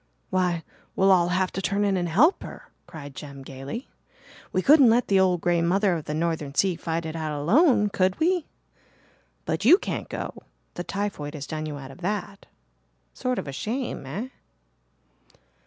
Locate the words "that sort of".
12.01-13.47